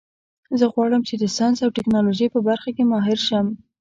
[0.59, 3.45] زه غواړم چې د ساینس او ټکنالوژۍ په برخه کې ماهر شم